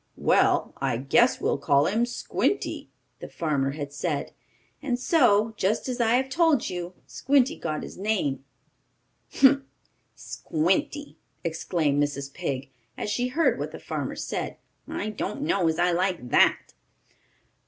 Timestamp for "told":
6.27-6.71